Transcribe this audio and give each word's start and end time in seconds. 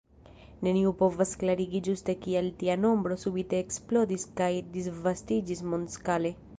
Neniu 0.67 0.93
povas 1.01 1.33
klarigi 1.43 1.81
ĝuste 1.89 2.15
kial 2.25 2.49
tia 2.63 2.79
nombro 2.87 3.21
subite 3.27 3.63
eksplodis 3.67 4.29
kaj 4.41 4.53
disvastiĝis 4.75 5.67
mondskale. 5.73 6.39